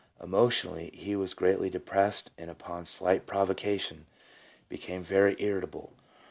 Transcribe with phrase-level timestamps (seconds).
[0.19, 4.07] Emotionally, he was greatly depressed, and upon slight provocation
[4.67, 5.93] became very irritable.